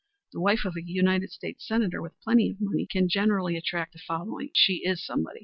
[0.33, 3.99] The wife of a United States Senator with plenty of money can generally attract a
[3.99, 5.39] following; she is somebody.